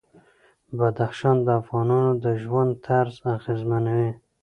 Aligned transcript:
بدخشان 0.77 1.37
د 1.43 1.47
افغانانو 1.61 2.11
د 2.23 2.25
ژوند 2.43 2.71
طرز 2.85 3.15
اغېزمنوي. 3.35 4.11